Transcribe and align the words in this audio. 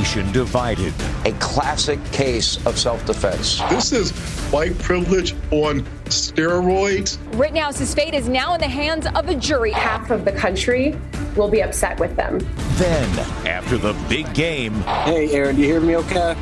Nation 0.00 0.32
divided. 0.32 0.94
a 1.26 1.32
classic 1.40 2.02
case 2.10 2.64
of 2.64 2.78
self 2.78 3.04
defense. 3.04 3.60
This 3.68 3.92
is 3.92 4.12
white 4.50 4.76
privilege 4.78 5.34
on 5.50 5.82
steroids. 6.06 7.18
Rittenhouse's 7.38 7.94
fate 7.94 8.14
is 8.14 8.26
now 8.26 8.54
in 8.54 8.60
the 8.60 8.66
hands 8.68 9.06
of 9.14 9.28
a 9.28 9.34
jury. 9.34 9.72
half 9.72 10.10
of 10.10 10.24
the 10.24 10.32
country 10.32 10.96
will 11.36 11.50
be 11.50 11.62
upset 11.62 12.00
with 12.00 12.16
them. 12.16 12.38
Then, 12.78 13.18
after 13.46 13.76
the 13.76 13.92
big 14.08 14.32
game, 14.32 14.72
Hey, 15.04 15.30
Aaron, 15.32 15.56
do 15.56 15.60
you 15.60 15.68
hear 15.68 15.80
me 15.82 15.96
okay? 15.96 16.34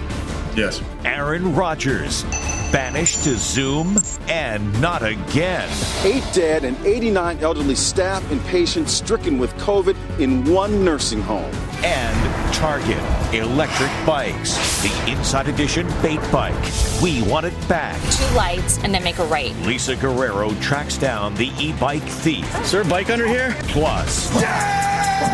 Yes. 0.54 0.80
Aaron 1.04 1.52
Rodgers 1.54 2.22
banished 2.70 3.24
to 3.24 3.36
Zoom 3.36 3.98
and 4.28 4.80
not 4.80 5.02
again. 5.02 5.68
Eight 6.04 6.24
dead 6.32 6.64
and 6.64 6.76
89 6.86 7.38
elderly 7.40 7.74
staff 7.74 8.28
and 8.30 8.40
patients 8.46 8.92
stricken 8.92 9.38
with 9.38 9.52
COVID 9.54 9.96
in 10.20 10.44
one 10.44 10.84
nursing 10.84 11.22
home. 11.22 11.50
And 11.84 12.27
Target 12.52 12.98
electric 13.34 13.90
bikes. 14.06 14.82
The 14.82 15.10
Inside 15.12 15.48
Edition 15.48 15.86
bait 16.02 16.20
bike. 16.32 16.54
We 17.02 17.22
want 17.22 17.46
it 17.46 17.68
back. 17.68 18.00
two 18.12 18.34
lights 18.34 18.78
and 18.82 18.92
then 18.94 19.02
make 19.04 19.18
a 19.18 19.24
right. 19.26 19.54
Lisa 19.58 19.94
Guerrero 19.96 20.52
tracks 20.60 20.96
down 20.96 21.34
the 21.34 21.52
e-bike 21.58 22.02
thief. 22.02 22.44
Is 22.60 22.72
there 22.72 22.82
a 22.82 22.84
bike 22.84 23.10
under 23.10 23.26
here? 23.26 23.54
Plus, 23.68 24.32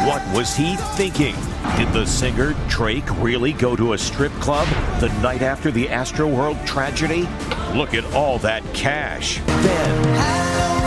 what 0.06 0.22
was 0.36 0.54
he 0.54 0.76
thinking? 0.96 1.34
Did 1.76 1.92
the 1.92 2.04
singer 2.06 2.54
Drake 2.68 3.08
really 3.22 3.52
go 3.52 3.74
to 3.76 3.92
a 3.94 3.98
strip 3.98 4.32
club 4.34 4.68
the 5.00 5.08
night 5.22 5.42
after 5.42 5.70
the 5.70 5.86
Astroworld 5.86 6.64
tragedy? 6.66 7.28
Look 7.76 7.94
at 7.94 8.04
all 8.14 8.38
that 8.40 8.62
cash. 8.74 9.40
Then, 9.46 10.83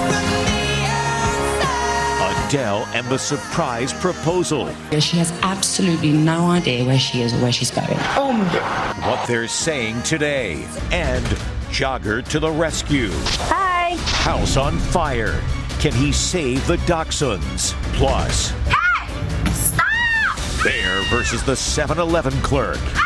Adele 2.48 2.88
and 2.94 3.06
the 3.08 3.18
surprise 3.18 3.92
proposal. 3.92 4.74
She 5.02 5.18
has 5.18 5.32
absolutely 5.42 6.14
no 6.14 6.50
idea 6.50 6.86
where 6.86 6.98
she 6.98 7.22
is 7.22 7.34
or 7.34 7.42
where 7.42 7.52
she's 7.52 7.72
going. 7.72 7.98
Oh 8.16 8.32
my 8.32 8.54
God. 8.54 8.96
What 9.06 9.28
they're 9.28 9.50
saying 9.50 10.02
today. 10.04 10.66
And 10.92 11.26
Jogger 11.72 12.26
to 12.30 12.40
the 12.40 12.50
rescue. 12.50 13.10
Hi. 13.50 13.98
House 13.98 14.56
on 14.56 14.78
fire. 14.78 15.42
Can 15.80 15.92
he 15.94 16.14
save 16.14 16.66
the 16.68 16.78
Dachshunds? 16.78 17.74
Plus. 17.96 18.52
Hey! 18.70 19.52
Stop! 19.52 20.64
Bear 20.64 21.02
versus 21.10 21.44
the 21.44 21.56
7 21.56 22.00
Eleven 22.00 22.34
clerk. 22.42 22.80
Ah! 22.82 23.04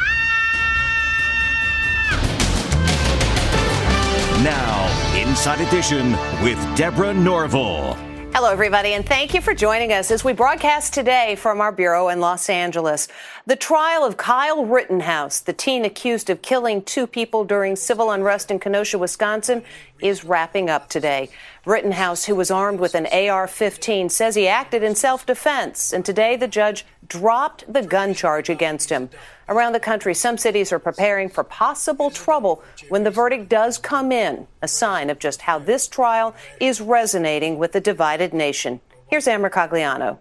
Now, 4.43 5.19
Inside 5.19 5.61
Edition 5.61 6.11
with 6.43 6.59
Deborah 6.77 7.13
Norville. 7.13 7.97
Hello, 8.33 8.49
everybody, 8.49 8.93
and 8.93 9.05
thank 9.05 9.33
you 9.33 9.41
for 9.41 9.53
joining 9.53 9.91
us 9.91 10.09
as 10.09 10.23
we 10.23 10.31
broadcast 10.31 10.93
today 10.93 11.35
from 11.35 11.59
our 11.59 11.73
bureau 11.73 12.07
in 12.07 12.21
Los 12.21 12.49
Angeles. 12.49 13.09
The 13.45 13.57
trial 13.57 14.05
of 14.05 14.15
Kyle 14.15 14.65
Rittenhouse, 14.65 15.41
the 15.41 15.51
teen 15.51 15.83
accused 15.83 16.29
of 16.29 16.41
killing 16.41 16.81
two 16.81 17.07
people 17.07 17.43
during 17.43 17.75
civil 17.75 18.09
unrest 18.09 18.49
in 18.49 18.57
Kenosha, 18.57 18.97
Wisconsin, 18.97 19.63
is 20.01 20.23
wrapping 20.23 20.69
up 20.69 20.87
today. 20.87 21.29
Rittenhouse, 21.65 22.23
who 22.23 22.33
was 22.33 22.49
armed 22.49 22.79
with 22.79 22.95
an 22.95 23.05
AR 23.07 23.49
15, 23.49 24.07
says 24.07 24.35
he 24.35 24.47
acted 24.47 24.81
in 24.81 24.95
self 24.95 25.25
defense, 25.25 25.91
and 25.91 26.05
today 26.05 26.37
the 26.37 26.47
judge 26.47 26.85
dropped 27.05 27.71
the 27.71 27.81
gun 27.81 28.13
charge 28.13 28.49
against 28.49 28.89
him. 28.89 29.09
Around 29.51 29.73
the 29.73 29.81
country, 29.81 30.15
some 30.15 30.37
cities 30.37 30.71
are 30.71 30.79
preparing 30.79 31.27
for 31.27 31.43
possible 31.43 32.09
trouble 32.09 32.63
when 32.87 33.03
the 33.03 33.11
verdict 33.11 33.49
does 33.49 33.77
come 33.77 34.09
in, 34.13 34.47
a 34.61 34.67
sign 34.69 35.09
of 35.09 35.19
just 35.19 35.41
how 35.41 35.59
this 35.59 35.89
trial 35.89 36.33
is 36.61 36.79
resonating 36.79 37.57
with 37.57 37.73
the 37.73 37.81
divided 37.81 38.33
nation. 38.33 38.79
Here's 39.07 39.27
Ann 39.27 39.41
Mercogliano. 39.41 40.19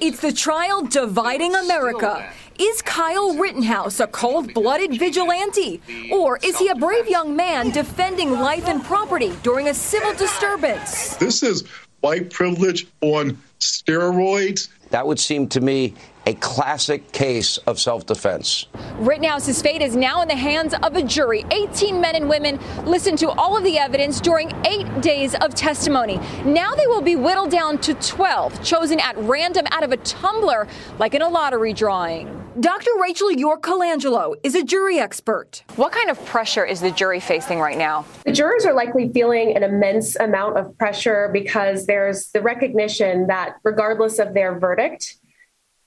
It's 0.00 0.22
the 0.22 0.32
trial 0.32 0.82
dividing 0.82 1.54
America. 1.56 2.32
Is 2.58 2.80
Kyle 2.80 3.36
Rittenhouse 3.36 4.00
a 4.00 4.06
cold 4.06 4.54
blooded 4.54 4.98
vigilante? 4.98 5.82
Or 6.10 6.38
is 6.38 6.56
he 6.56 6.68
a 6.68 6.74
brave 6.74 7.06
young 7.06 7.36
man 7.36 7.70
defending 7.70 8.30
life 8.30 8.66
and 8.66 8.82
property 8.82 9.36
during 9.42 9.68
a 9.68 9.74
civil 9.74 10.14
disturbance? 10.14 11.16
This 11.16 11.42
is 11.42 11.64
white 12.00 12.30
privilege 12.30 12.86
on 13.02 13.36
steroids. 13.60 14.68
That 14.88 15.06
would 15.06 15.20
seem 15.20 15.48
to 15.48 15.60
me 15.60 15.94
a 16.28 16.34
classic 16.34 17.10
case 17.10 17.56
of 17.66 17.80
self 17.80 18.04
defense. 18.04 18.66
Rittenhouse's 18.98 19.62
fate 19.62 19.80
is 19.80 19.96
now 19.96 20.20
in 20.20 20.28
the 20.28 20.36
hands 20.36 20.74
of 20.82 20.94
a 20.94 21.02
jury. 21.02 21.46
18 21.50 21.98
men 22.02 22.16
and 22.16 22.28
women 22.28 22.60
listened 22.84 23.16
to 23.20 23.30
all 23.30 23.56
of 23.56 23.64
the 23.64 23.78
evidence 23.78 24.20
during 24.20 24.52
eight 24.66 25.00
days 25.00 25.34
of 25.36 25.54
testimony. 25.54 26.20
Now 26.44 26.74
they 26.74 26.86
will 26.86 27.00
be 27.00 27.16
whittled 27.16 27.50
down 27.50 27.78
to 27.78 27.94
12, 27.94 28.62
chosen 28.62 29.00
at 29.00 29.16
random 29.16 29.66
out 29.70 29.82
of 29.82 29.92
a 29.92 29.96
tumbler, 29.98 30.68
like 30.98 31.14
in 31.14 31.22
a 31.22 31.28
lottery 31.28 31.72
drawing. 31.72 32.34
Dr. 32.60 32.90
Rachel 33.00 33.32
York 33.32 33.62
Colangelo 33.62 34.34
is 34.42 34.54
a 34.54 34.62
jury 34.62 34.98
expert. 34.98 35.62
What 35.76 35.92
kind 35.92 36.10
of 36.10 36.22
pressure 36.26 36.64
is 36.64 36.80
the 36.80 36.90
jury 36.90 37.20
facing 37.20 37.58
right 37.58 37.78
now? 37.78 38.04
The 38.26 38.32
jurors 38.32 38.66
are 38.66 38.74
likely 38.74 39.10
feeling 39.14 39.56
an 39.56 39.62
immense 39.62 40.16
amount 40.16 40.58
of 40.58 40.76
pressure 40.76 41.30
because 41.32 41.86
there's 41.86 42.30
the 42.32 42.42
recognition 42.42 43.28
that 43.28 43.56
regardless 43.62 44.18
of 44.18 44.34
their 44.34 44.58
verdict, 44.58 45.14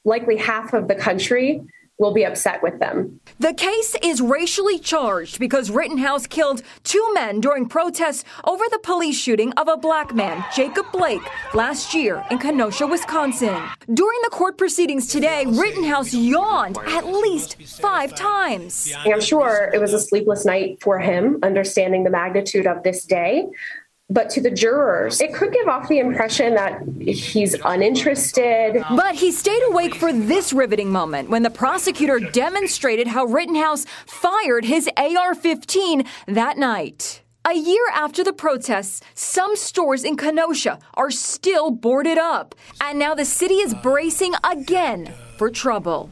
likely 0.05 0.37
half 0.37 0.73
of 0.73 0.87
the 0.87 0.95
country 0.95 1.61
will 2.01 2.11
be 2.11 2.25
upset 2.25 2.63
with 2.63 2.79
them. 2.79 3.21
The 3.39 3.53
case 3.53 3.95
is 4.03 4.21
racially 4.21 4.79
charged 4.79 5.39
because 5.39 5.69
Rittenhouse 5.69 6.25
killed 6.25 6.63
two 6.83 7.13
men 7.13 7.39
during 7.39 7.69
protests 7.69 8.25
over 8.43 8.63
the 8.71 8.79
police 8.79 9.17
shooting 9.17 9.53
of 9.53 9.67
a 9.67 9.77
black 9.77 10.13
man, 10.13 10.43
Jacob 10.53 10.91
Blake, 10.91 11.21
last 11.53 11.93
year 11.93 12.25
in 12.31 12.39
Kenosha, 12.39 12.87
Wisconsin. 12.87 13.61
During 13.93 14.19
the 14.23 14.31
court 14.31 14.57
proceedings 14.57 15.07
today, 15.07 15.45
Rittenhouse 15.45 16.11
yawned 16.11 16.79
at 16.87 17.05
least 17.05 17.61
five 17.61 18.15
times. 18.15 18.91
I'm 18.97 19.21
sure 19.21 19.69
it 19.71 19.79
was 19.79 19.93
a 19.93 19.99
sleepless 19.99 20.43
night 20.43 20.81
for 20.81 20.97
him, 20.97 21.37
understanding 21.43 22.03
the 22.03 22.09
magnitude 22.09 22.65
of 22.65 22.81
this 22.81 23.05
day. 23.05 23.45
But 24.11 24.29
to 24.31 24.41
the 24.41 24.51
jurors, 24.51 25.21
it 25.21 25.33
could 25.33 25.53
give 25.53 25.69
off 25.69 25.87
the 25.87 25.99
impression 25.99 26.53
that 26.55 26.81
he's 26.99 27.55
uninterested. 27.63 28.83
But 28.89 29.15
he 29.15 29.31
stayed 29.31 29.63
awake 29.69 29.95
for 29.95 30.11
this 30.11 30.51
riveting 30.51 30.91
moment 30.91 31.29
when 31.29 31.43
the 31.43 31.49
prosecutor 31.49 32.19
demonstrated 32.19 33.07
how 33.07 33.23
Rittenhouse 33.23 33.85
fired 34.05 34.65
his 34.65 34.89
AR 34.97 35.33
15 35.33 36.03
that 36.27 36.57
night. 36.57 37.21
A 37.47 37.55
year 37.55 37.87
after 37.93 38.21
the 38.21 38.33
protests, 38.33 39.01
some 39.15 39.55
stores 39.55 40.03
in 40.03 40.17
Kenosha 40.17 40.77
are 40.95 41.09
still 41.09 41.71
boarded 41.71 42.17
up. 42.17 42.53
And 42.81 42.99
now 42.99 43.15
the 43.15 43.25
city 43.25 43.55
is 43.55 43.73
bracing 43.73 44.33
again 44.43 45.13
for 45.37 45.49
trouble. 45.49 46.11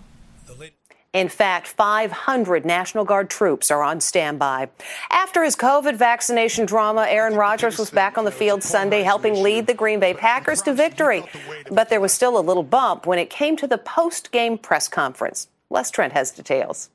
In 1.11 1.27
fact, 1.27 1.67
500 1.67 2.65
National 2.65 3.03
Guard 3.03 3.31
troops 3.31 3.71
are 3.71 3.81
on 3.81 3.99
standby. 3.99 4.69
After 5.09 5.43
his 5.43 5.55
COVID 5.55 5.95
vaccination 5.95 6.67
drama, 6.67 7.07
Aaron 7.09 7.33
Rodgers 7.33 7.79
was 7.79 7.89
back 7.89 8.19
on 8.19 8.25
the 8.25 8.31
field 8.31 8.61
Sunday 8.61 9.01
helping 9.01 9.41
lead 9.41 9.65
the 9.65 9.73
Green 9.73 9.99
Bay 9.99 10.13
Packers 10.13 10.61
to 10.63 10.73
victory. 10.73 11.23
But 11.71 11.89
there 11.89 11.99
was 11.99 12.13
still 12.13 12.37
a 12.37 12.41
little 12.41 12.61
bump 12.61 13.07
when 13.07 13.17
it 13.17 13.31
came 13.31 13.57
to 13.57 13.65
the 13.65 13.79
post 13.79 14.31
game 14.31 14.59
press 14.59 14.87
conference. 14.87 15.47
Les 15.71 15.89
Trent 15.89 16.13
has 16.13 16.29
details. 16.29 16.91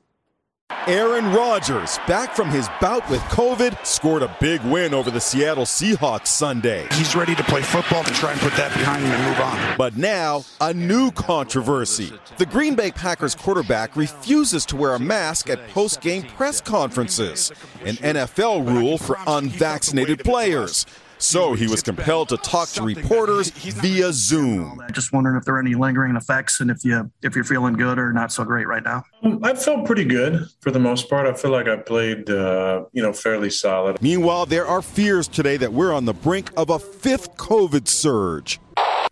Aaron 0.87 1.31
Rodgers, 1.31 1.99
back 2.07 2.35
from 2.35 2.49
his 2.49 2.67
bout 2.81 3.07
with 3.09 3.19
COVID, 3.21 3.85
scored 3.85 4.23
a 4.23 4.35
big 4.39 4.61
win 4.63 4.93
over 4.95 5.11
the 5.11 5.19
Seattle 5.19 5.65
Seahawks 5.65 6.27
Sunday. 6.27 6.87
He's 6.93 7.15
ready 7.15 7.35
to 7.35 7.43
play 7.43 7.61
football 7.61 8.03
to 8.03 8.13
try 8.13 8.31
and 8.31 8.39
put 8.39 8.53
that 8.53 8.71
behind 8.73 9.03
him 9.03 9.11
and 9.11 9.23
move 9.25 9.39
on. 9.41 9.77
But 9.77 9.95
now, 9.97 10.43
a 10.61 10.73
new 10.73 11.11
controversy. 11.11 12.13
The 12.37 12.47
Green 12.47 12.73
Bay 12.73 12.91
Packers 12.91 13.35
quarterback 13.35 13.95
refuses 13.95 14.65
to 14.67 14.75
wear 14.75 14.93
a 14.93 14.99
mask 14.99 15.49
at 15.51 15.67
post 15.69 16.01
game 16.01 16.23
press 16.23 16.61
conferences, 16.61 17.51
an 17.83 17.95
NFL 17.95 18.67
rule 18.67 18.97
for 18.97 19.17
unvaccinated 19.27 20.23
players. 20.23 20.85
So 21.17 21.53
he 21.53 21.67
was 21.67 21.81
compelled 21.81 22.29
to 22.29 22.37
talk 22.37 22.69
to 22.69 22.83
reporters 22.83 23.49
via 23.49 24.11
Zoom. 24.11 24.81
Just 24.91 25.13
wondering 25.13 25.37
if 25.37 25.45
there 25.45 25.55
are 25.55 25.59
any 25.59 25.75
lingering 25.75 26.15
effects 26.15 26.59
and 26.59 26.69
if 26.69 26.83
you 26.83 27.11
if 27.21 27.35
you're 27.35 27.43
feeling 27.43 27.73
good 27.73 27.97
or 27.97 28.13
not 28.13 28.31
so 28.31 28.43
great 28.43 28.67
right 28.67 28.83
now. 28.83 29.03
I 29.43 29.53
felt 29.53 29.85
pretty 29.85 30.05
good 30.05 30.47
for 30.61 30.71
the 30.71 30.79
most 30.79 31.09
part. 31.09 31.27
I 31.27 31.33
feel 31.33 31.51
like 31.51 31.67
I 31.67 31.77
played, 31.77 32.29
uh, 32.29 32.85
you 32.91 33.01
know, 33.01 33.13
fairly 33.13 33.49
solid. 33.49 34.01
Meanwhile, 34.01 34.45
there 34.45 34.67
are 34.67 34.81
fears 34.81 35.27
today 35.27 35.57
that 35.57 35.73
we're 35.73 35.93
on 35.93 36.05
the 36.05 36.13
brink 36.13 36.51
of 36.57 36.69
a 36.69 36.79
fifth 36.79 37.35
COVID 37.37 37.87
surge. 37.87 38.59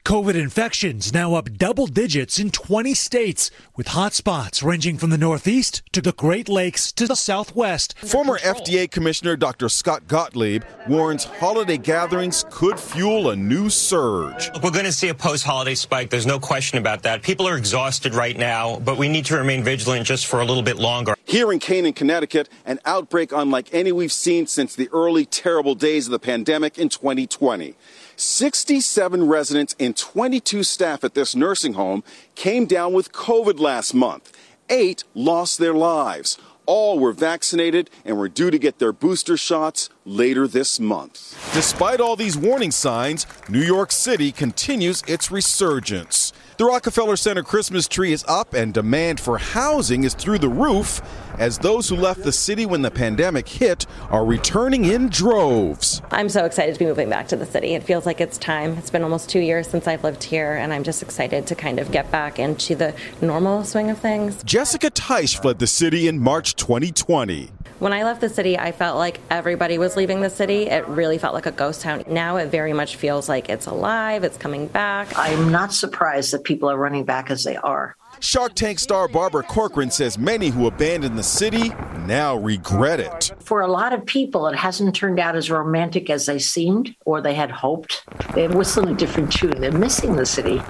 COVID 0.05 0.35
infections 0.35 1.13
now 1.13 1.33
up 1.35 1.49
double 1.53 1.87
digits 1.87 2.37
in 2.37 2.51
20 2.51 2.93
states, 2.93 3.49
with 3.77 3.87
hotspots 3.87 4.61
ranging 4.61 4.97
from 4.97 5.11
the 5.11 5.17
Northeast 5.17 5.81
to 5.93 6.01
the 6.01 6.11
Great 6.11 6.49
Lakes 6.49 6.91
to 6.91 7.07
the 7.07 7.15
Southwest. 7.15 7.97
Former 7.99 8.37
FDA 8.39 8.91
Commissioner 8.91 9.37
Dr. 9.37 9.69
Scott 9.69 10.05
Gottlieb 10.09 10.63
warns 10.89 11.23
holiday 11.23 11.77
gatherings 11.77 12.43
could 12.49 12.77
fuel 12.77 13.29
a 13.29 13.35
new 13.37 13.69
surge. 13.69 14.51
We're 14.61 14.71
going 14.71 14.83
to 14.83 14.91
see 14.91 15.07
a 15.07 15.13
post 15.13 15.45
holiday 15.45 15.73
spike. 15.73 16.09
There's 16.09 16.27
no 16.27 16.37
question 16.37 16.79
about 16.79 17.03
that. 17.03 17.21
People 17.21 17.47
are 17.47 17.55
exhausted 17.55 18.13
right 18.13 18.37
now, 18.37 18.79
but 18.79 18.97
we 18.97 19.07
need 19.07 19.23
to 19.27 19.37
remain 19.37 19.63
vigilant 19.63 20.05
just 20.05 20.25
for 20.25 20.41
a 20.41 20.45
little 20.45 20.63
bit 20.63 20.75
longer. 20.75 21.15
Here 21.23 21.49
in 21.53 21.59
Canaan, 21.59 21.93
Connecticut, 21.93 22.49
an 22.65 22.79
outbreak 22.83 23.31
unlike 23.31 23.73
any 23.73 23.93
we've 23.93 24.11
seen 24.11 24.47
since 24.47 24.75
the 24.75 24.89
early 24.91 25.25
terrible 25.25 25.75
days 25.75 26.07
of 26.07 26.11
the 26.11 26.19
pandemic 26.19 26.77
in 26.77 26.89
2020. 26.89 27.75
67 28.15 29.27
residents 29.27 29.75
and 29.79 29.95
22 29.95 30.63
staff 30.63 31.03
at 31.03 31.13
this 31.13 31.35
nursing 31.35 31.73
home 31.73 32.03
came 32.35 32.65
down 32.65 32.93
with 32.93 33.11
COVID 33.11 33.59
last 33.59 33.93
month. 33.93 34.31
Eight 34.69 35.03
lost 35.13 35.57
their 35.57 35.73
lives. 35.73 36.37
All 36.65 36.97
were 36.97 37.11
vaccinated 37.11 37.89
and 38.05 38.17
were 38.17 38.29
due 38.29 38.49
to 38.49 38.57
get 38.57 38.79
their 38.79 38.93
booster 38.93 39.35
shots 39.35 39.89
later 40.05 40.47
this 40.47 40.79
month. 40.79 41.37
Despite 41.53 41.99
all 41.99 42.15
these 42.15 42.37
warning 42.37 42.71
signs, 42.71 43.27
New 43.49 43.61
York 43.61 43.91
City 43.91 44.31
continues 44.31 45.03
its 45.05 45.29
resurgence. 45.29 46.22
The 46.55 46.65
Rockefeller 46.65 47.15
Center 47.15 47.41
Christmas 47.41 47.87
tree 47.87 48.13
is 48.13 48.23
up 48.27 48.53
and 48.53 48.75
demand 48.75 49.19
for 49.19 49.39
housing 49.39 50.03
is 50.03 50.13
through 50.13 50.37
the 50.37 50.49
roof 50.49 51.01
as 51.39 51.57
those 51.57 51.89
who 51.89 51.95
left 51.95 52.21
the 52.21 52.31
city 52.31 52.67
when 52.67 52.83
the 52.83 52.91
pandemic 52.91 53.49
hit 53.49 53.87
are 54.11 54.23
returning 54.23 54.85
in 54.85 55.09
droves. 55.09 56.03
I'm 56.11 56.29
so 56.29 56.45
excited 56.45 56.73
to 56.73 56.79
be 56.79 56.85
moving 56.85 57.09
back 57.09 57.27
to 57.29 57.35
the 57.35 57.47
city. 57.47 57.73
It 57.73 57.81
feels 57.81 58.05
like 58.05 58.21
it's 58.21 58.37
time. 58.37 58.77
It's 58.77 58.91
been 58.91 59.01
almost 59.01 59.31
two 59.31 59.39
years 59.39 59.67
since 59.67 59.87
I've 59.87 60.03
lived 60.03 60.23
here, 60.23 60.53
and 60.53 60.71
I'm 60.71 60.83
just 60.83 61.01
excited 61.01 61.47
to 61.47 61.55
kind 61.55 61.79
of 61.79 61.91
get 61.91 62.11
back 62.11 62.37
into 62.37 62.75
the 62.75 62.93
normal 63.19 63.63
swing 63.63 63.89
of 63.89 63.97
things. 63.97 64.43
Jessica 64.43 64.91
Teich 64.91 65.41
fled 65.41 65.57
the 65.57 65.65
city 65.65 66.07
in 66.07 66.19
March 66.19 66.55
2020. 66.55 67.49
When 67.83 67.91
I 67.91 68.05
left 68.05 68.21
the 68.21 68.29
city, 68.29 68.57
I 68.57 68.71
felt 68.71 68.97
like 68.97 69.19
everybody 69.29 69.77
was 69.77 69.97
leaving 69.97 70.21
the 70.21 70.29
city. 70.29 70.67
It 70.67 70.87
really 70.87 71.17
felt 71.17 71.33
like 71.33 71.47
a 71.47 71.51
ghost 71.51 71.81
town. 71.81 72.05
Now 72.07 72.37
it 72.37 72.47
very 72.47 72.71
much 72.71 72.95
feels 72.95 73.27
like 73.27 73.49
it's 73.49 73.65
alive, 73.65 74.23
it's 74.23 74.37
coming 74.37 74.67
back. 74.67 75.09
I'm 75.17 75.51
not 75.51 75.73
surprised 75.73 76.31
that 76.31 76.45
people 76.45 76.71
are 76.71 76.77
running 76.77 77.03
back 77.03 77.29
as 77.29 77.43
they 77.43 77.57
are. 77.57 77.97
Shark 78.21 78.53
Tank 78.53 78.79
star 78.79 79.09
Barbara 79.09 79.43
Corcoran 79.43 79.91
says 79.91 80.17
many 80.17 80.47
who 80.47 80.67
abandoned 80.67 81.19
the 81.19 81.23
city 81.23 81.73
now 82.07 82.37
regret 82.37 83.01
it. 83.01 83.33
For 83.41 83.59
a 83.59 83.67
lot 83.67 83.91
of 83.91 84.05
people, 84.05 84.47
it 84.47 84.55
hasn't 84.55 84.95
turned 84.95 85.19
out 85.19 85.35
as 85.35 85.51
romantic 85.51 86.09
as 86.09 86.25
they 86.25 86.39
seemed 86.39 86.95
or 87.03 87.19
they 87.19 87.33
had 87.33 87.51
hoped. 87.51 88.05
They're 88.33 88.47
whistling 88.47 88.95
a 88.95 88.97
different 88.97 89.29
tune. 89.33 89.59
They're 89.59 89.73
missing 89.73 90.15
the 90.15 90.25
city. 90.25 90.61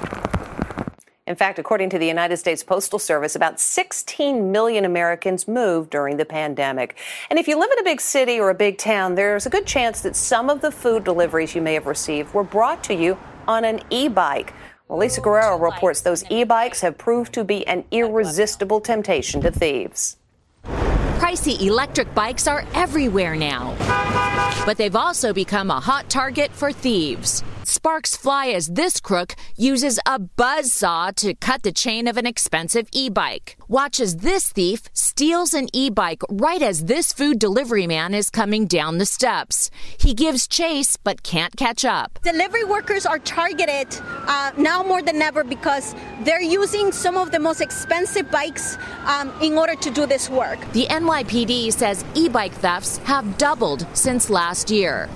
In 1.25 1.37
fact, 1.37 1.57
according 1.57 1.89
to 1.91 1.97
the 1.97 2.05
United 2.05 2.35
States 2.35 2.65
Postal 2.65 2.99
Service, 2.99 3.33
about 3.33 3.57
16 3.57 4.51
million 4.51 4.83
Americans 4.83 5.47
moved 5.47 5.89
during 5.89 6.17
the 6.17 6.25
pandemic. 6.25 6.97
And 7.29 7.39
if 7.39 7.47
you 7.47 7.57
live 7.57 7.71
in 7.71 7.79
a 7.79 7.83
big 7.83 8.01
city 8.01 8.41
or 8.41 8.49
a 8.49 8.53
big 8.53 8.77
town, 8.77 9.15
there's 9.15 9.45
a 9.45 9.49
good 9.49 9.65
chance 9.65 10.01
that 10.01 10.17
some 10.17 10.49
of 10.49 10.59
the 10.59 10.69
food 10.69 11.05
deliveries 11.05 11.55
you 11.55 11.61
may 11.61 11.75
have 11.75 11.85
received 11.85 12.33
were 12.33 12.43
brought 12.43 12.83
to 12.85 12.93
you 12.93 13.17
on 13.47 13.63
an 13.63 13.79
e 13.89 14.09
bike. 14.09 14.53
Well, 14.89 14.99
Lisa 14.99 15.21
Guerrero 15.21 15.57
reports 15.57 16.01
those 16.01 16.25
e 16.29 16.43
bikes 16.43 16.81
have 16.81 16.97
proved 16.97 17.31
to 17.35 17.45
be 17.45 17.65
an 17.67 17.85
irresistible 17.91 18.81
temptation 18.81 19.39
to 19.43 19.51
thieves. 19.51 20.17
Pricey 20.65 21.61
electric 21.61 22.13
bikes 22.13 22.47
are 22.47 22.65
everywhere 22.73 23.37
now, 23.37 23.73
but 24.65 24.75
they've 24.75 24.95
also 24.97 25.31
become 25.31 25.71
a 25.71 25.79
hot 25.79 26.09
target 26.09 26.51
for 26.51 26.73
thieves. 26.73 27.45
Sparks 27.65 28.17
fly 28.17 28.47
as 28.47 28.67
this 28.67 28.99
crook 28.99 29.35
uses 29.55 29.97
a 30.05 30.19
buzz 30.19 30.73
saw 30.73 31.11
to 31.11 31.33
cut 31.33 31.63
the 31.63 31.71
chain 31.71 32.07
of 32.07 32.17
an 32.17 32.25
expensive 32.25 32.89
e 32.91 33.09
bike. 33.09 33.55
Watch 33.69 33.99
as 34.01 34.17
this 34.17 34.51
thief 34.51 34.81
steals 34.93 35.53
an 35.53 35.69
e 35.73 35.89
bike 35.89 36.21
right 36.29 36.61
as 36.61 36.85
this 36.85 37.13
food 37.13 37.39
delivery 37.39 37.87
man 37.87 38.13
is 38.13 38.29
coming 38.29 38.67
down 38.67 38.97
the 38.97 39.05
steps. 39.05 39.69
He 39.97 40.13
gives 40.13 40.47
chase 40.47 40.97
but 40.97 41.23
can't 41.23 41.55
catch 41.55 41.85
up. 41.85 42.19
Delivery 42.23 42.65
workers 42.65 43.05
are 43.05 43.19
targeted 43.19 43.87
uh, 44.27 44.51
now 44.57 44.83
more 44.83 45.01
than 45.01 45.21
ever 45.21 45.43
because 45.43 45.95
they're 46.23 46.41
using 46.41 46.91
some 46.91 47.15
of 47.15 47.31
the 47.31 47.39
most 47.39 47.61
expensive 47.61 48.29
bikes 48.29 48.77
um, 49.05 49.31
in 49.41 49.57
order 49.57 49.75
to 49.75 49.89
do 49.89 50.05
this 50.05 50.29
work. 50.29 50.59
The 50.73 50.85
NYPD 50.87 51.71
says 51.71 52.03
e 52.13 52.27
bike 52.27 52.53
thefts 52.53 52.97
have 52.99 53.37
doubled 53.37 53.87
since 53.93 54.29
last 54.29 54.69
year. 54.69 55.09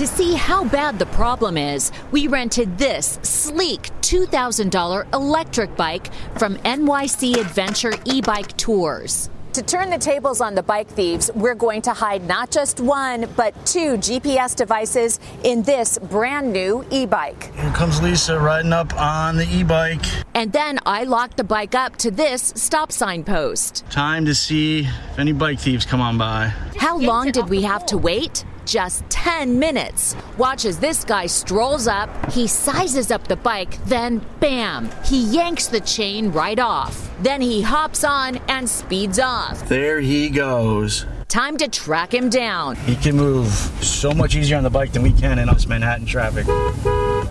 To 0.00 0.06
see 0.06 0.32
how 0.32 0.64
bad 0.64 0.98
the 0.98 1.04
problem 1.04 1.58
is, 1.58 1.92
we 2.10 2.26
rented 2.26 2.78
this 2.78 3.18
sleek 3.20 3.90
$2,000 4.00 5.12
electric 5.12 5.76
bike 5.76 6.10
from 6.38 6.56
NYC 6.56 7.36
Adventure 7.36 7.92
e 8.06 8.22
bike 8.22 8.56
tours. 8.56 9.28
To 9.52 9.62
turn 9.62 9.90
the 9.90 9.98
tables 9.98 10.40
on 10.40 10.54
the 10.54 10.62
bike 10.62 10.88
thieves, 10.88 11.30
we're 11.34 11.54
going 11.54 11.82
to 11.82 11.92
hide 11.92 12.26
not 12.26 12.50
just 12.50 12.80
one, 12.80 13.28
but 13.36 13.52
two 13.66 13.98
GPS 13.98 14.56
devices 14.56 15.20
in 15.44 15.64
this 15.64 15.98
brand 15.98 16.50
new 16.50 16.82
e 16.90 17.04
bike. 17.04 17.54
Here 17.54 17.70
comes 17.72 18.00
Lisa 18.00 18.40
riding 18.40 18.72
up 18.72 18.98
on 18.98 19.36
the 19.36 19.46
e 19.54 19.62
bike. 19.62 20.00
And 20.34 20.50
then 20.50 20.78
I 20.86 21.04
locked 21.04 21.36
the 21.36 21.44
bike 21.44 21.74
up 21.74 21.96
to 21.96 22.10
this 22.10 22.54
stop 22.56 22.90
sign 22.90 23.22
post. 23.22 23.84
Time 23.90 24.24
to 24.24 24.34
see 24.34 24.86
if 25.10 25.18
any 25.18 25.32
bike 25.32 25.60
thieves 25.60 25.84
come 25.84 26.00
on 26.00 26.16
by. 26.16 26.46
How 26.78 26.96
long 26.96 27.32
did 27.32 27.50
we 27.50 27.60
have 27.60 27.84
to 27.84 27.98
wait? 27.98 28.46
Just 28.70 29.02
10 29.10 29.58
minutes. 29.58 30.14
Watch 30.38 30.64
as 30.64 30.78
this 30.78 31.04
guy 31.04 31.26
strolls 31.26 31.88
up, 31.88 32.08
he 32.32 32.46
sizes 32.46 33.10
up 33.10 33.26
the 33.26 33.36
bike, 33.36 33.84
then 33.86 34.24
bam, 34.38 34.88
he 35.04 35.24
yanks 35.24 35.66
the 35.66 35.80
chain 35.80 36.30
right 36.30 36.58
off. 36.58 37.10
Then 37.20 37.40
he 37.40 37.62
hops 37.62 38.04
on 38.04 38.36
and 38.48 38.68
speeds 38.68 39.18
off. 39.18 39.68
There 39.68 40.00
he 40.00 40.30
goes. 40.30 41.04
Time 41.26 41.56
to 41.58 41.68
track 41.68 42.14
him 42.14 42.28
down. 42.28 42.76
He 42.76 42.96
can 42.96 43.16
move 43.16 43.48
so 43.48 44.12
much 44.12 44.34
easier 44.34 44.56
on 44.56 44.62
the 44.62 44.70
bike 44.70 44.92
than 44.92 45.02
we 45.02 45.12
can 45.12 45.38
in 45.38 45.48
us 45.48 45.66
Manhattan 45.66 46.06
traffic. 46.06 46.46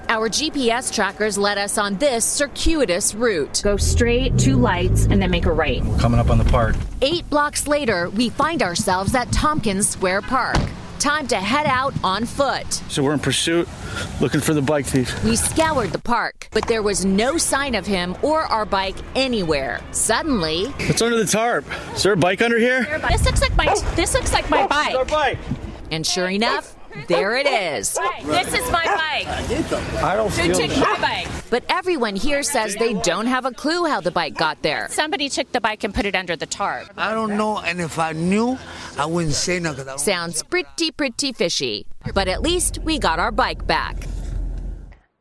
Our 0.09 0.29
GPS 0.29 0.93
trackers 0.93 1.37
led 1.37 1.57
us 1.57 1.77
on 1.77 1.97
this 1.97 2.25
circuitous 2.25 3.13
route. 3.13 3.61
Go 3.63 3.77
straight, 3.77 4.37
two 4.37 4.55
lights, 4.55 5.05
and 5.05 5.21
then 5.21 5.31
make 5.31 5.45
a 5.45 5.53
right. 5.53 5.83
We're 5.83 5.99
coming 5.99 6.19
up 6.19 6.29
on 6.29 6.37
the 6.37 6.45
park. 6.45 6.75
Eight 7.01 7.29
blocks 7.29 7.67
later, 7.67 8.09
we 8.09 8.29
find 8.29 8.61
ourselves 8.63 9.15
at 9.15 9.31
Tompkins 9.31 9.87
Square 9.87 10.23
Park. 10.23 10.57
Time 10.99 11.27
to 11.27 11.37
head 11.37 11.65
out 11.65 11.93
on 12.03 12.25
foot. 12.25 12.71
So 12.89 13.01
we're 13.01 13.13
in 13.13 13.19
pursuit, 13.19 13.69
looking 14.19 14.41
for 14.41 14.53
the 14.53 14.61
bike 14.61 14.85
thief. 14.85 15.23
We 15.23 15.37
scoured 15.37 15.91
the 15.91 15.99
park, 15.99 16.49
but 16.51 16.67
there 16.67 16.83
was 16.83 17.05
no 17.05 17.37
sign 17.37 17.73
of 17.73 17.87
him 17.87 18.17
or 18.21 18.41
our 18.41 18.65
bike 18.65 18.97
anywhere. 19.15 19.79
Suddenly, 19.91 20.73
it's 20.77 21.01
under 21.01 21.17
the 21.17 21.25
tarp. 21.25 21.63
Is 21.95 22.03
there 22.03 22.11
a 22.13 22.17
bike 22.17 22.41
under 22.41 22.59
here? 22.59 22.99
This 23.09 23.23
looks 23.23 23.39
like 23.41 23.55
my 23.55 23.73
this 23.95 24.13
looks 24.13 24.33
like 24.33 24.49
my 24.49 24.67
bike. 24.67 24.95
Our 24.95 25.05
bike. 25.05 25.37
And 25.89 26.05
sure 26.05 26.27
enough, 26.27 26.75
there 27.07 27.37
it 27.37 27.47
is. 27.47 27.97
This 28.23 28.53
is 28.53 28.71
my 28.71 28.85
bike. 28.85 29.27
I 30.03 30.15
don't 30.15 30.31
Who 30.33 30.53
feel 30.53 30.67
took 30.67 30.77
my 30.77 30.97
bike? 30.99 31.27
But 31.49 31.63
everyone 31.69 32.15
here 32.15 32.43
says 32.43 32.75
they 32.75 32.93
don't 32.93 33.27
have 33.27 33.45
a 33.45 33.51
clue 33.51 33.85
how 33.85 34.01
the 34.01 34.11
bike 34.11 34.35
got 34.35 34.61
there. 34.61 34.87
Somebody 34.89 35.29
took 35.29 35.51
the 35.51 35.61
bike 35.61 35.83
and 35.83 35.93
put 35.93 36.05
it 36.05 36.15
under 36.15 36.35
the 36.35 36.45
tarp. 36.45 36.89
I 36.97 37.13
don't 37.13 37.37
know, 37.37 37.59
and 37.59 37.81
if 37.81 37.97
I 37.97 38.11
knew, 38.11 38.57
I 38.97 39.05
wouldn't 39.05 39.33
say 39.33 39.59
nothing. 39.59 39.97
Sounds 39.97 40.43
pretty, 40.43 40.91
pretty 40.91 41.31
fishy. 41.33 41.87
But 42.13 42.27
at 42.27 42.41
least 42.41 42.79
we 42.79 42.99
got 42.99 43.19
our 43.19 43.31
bike 43.31 43.65
back. 43.65 44.07